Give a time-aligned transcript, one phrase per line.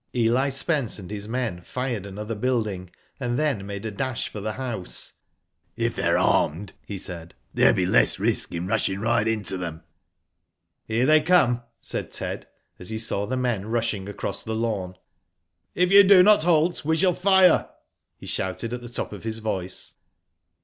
[0.15, 4.53] "Eli Spence and his men fired another building, and then made a dash for the
[4.53, 5.13] house.
[5.75, 9.57] "If they are armed/' he said, "there will be less risk in rushing right into
[9.59, 9.83] them."
[10.87, 12.47] Here they come," said Ted,
[12.79, 14.95] as he saw the men rushing across the lawn."
[15.75, 17.69] If you do not halt, we shall fire,"
[18.17, 19.93] he shouted, at the top of his voice.